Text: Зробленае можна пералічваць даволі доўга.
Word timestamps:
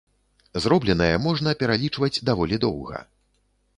Зробленае 0.63 1.11
можна 1.27 1.53
пералічваць 1.61 2.13
даволі 2.31 2.61
доўга. 2.65 3.07